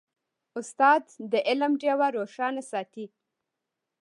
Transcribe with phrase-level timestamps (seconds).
[0.59, 3.05] استاد د علم ډیوه روښانه ساتي.